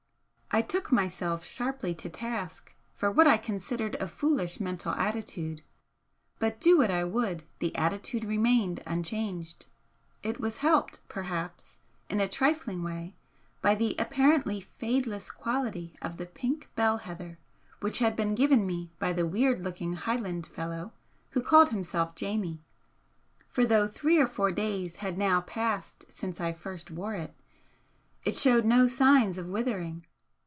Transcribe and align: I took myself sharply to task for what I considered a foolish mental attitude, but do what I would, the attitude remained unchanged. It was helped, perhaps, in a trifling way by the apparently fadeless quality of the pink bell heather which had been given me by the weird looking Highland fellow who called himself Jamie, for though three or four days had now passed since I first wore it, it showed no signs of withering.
I 0.53 0.61
took 0.61 0.91
myself 0.91 1.45
sharply 1.45 1.95
to 1.95 2.09
task 2.09 2.75
for 2.93 3.09
what 3.09 3.25
I 3.25 3.37
considered 3.37 3.95
a 4.01 4.07
foolish 4.09 4.59
mental 4.59 4.91
attitude, 4.91 5.61
but 6.39 6.59
do 6.59 6.77
what 6.79 6.91
I 6.91 7.05
would, 7.05 7.43
the 7.59 7.73
attitude 7.73 8.25
remained 8.25 8.83
unchanged. 8.85 9.67
It 10.23 10.41
was 10.41 10.57
helped, 10.57 11.07
perhaps, 11.07 11.77
in 12.09 12.19
a 12.19 12.27
trifling 12.27 12.83
way 12.83 13.15
by 13.61 13.75
the 13.75 13.95
apparently 13.97 14.59
fadeless 14.59 15.31
quality 15.31 15.95
of 16.01 16.17
the 16.17 16.25
pink 16.25 16.67
bell 16.75 16.97
heather 16.97 17.39
which 17.79 17.99
had 17.99 18.17
been 18.17 18.35
given 18.35 18.67
me 18.67 18.91
by 18.99 19.13
the 19.13 19.25
weird 19.25 19.63
looking 19.63 19.93
Highland 19.93 20.45
fellow 20.47 20.91
who 21.29 21.41
called 21.41 21.69
himself 21.69 22.13
Jamie, 22.13 22.61
for 23.47 23.65
though 23.65 23.87
three 23.87 24.17
or 24.19 24.27
four 24.27 24.51
days 24.51 24.97
had 24.97 25.17
now 25.17 25.39
passed 25.39 26.11
since 26.11 26.41
I 26.41 26.51
first 26.51 26.91
wore 26.91 27.15
it, 27.15 27.33
it 28.25 28.35
showed 28.35 28.65
no 28.65 28.89
signs 28.89 29.37
of 29.37 29.47
withering. 29.47 30.05